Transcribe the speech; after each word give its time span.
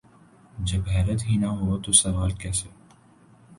جب 0.67 0.87
حیرت 0.87 1.23
ہی 1.27 1.37
نہ 1.37 1.47
ہو 1.59 1.77
تو 1.77 1.91
سوال 1.91 2.31
کیسے؟ 2.31 2.67